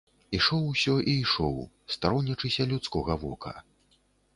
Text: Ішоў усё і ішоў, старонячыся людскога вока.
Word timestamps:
Ішоў 0.37 0.63
усё 0.71 0.95
і 1.13 1.13
ішоў, 1.25 1.61
старонячыся 1.99 2.61
людскога 2.73 3.23
вока. 3.27 3.59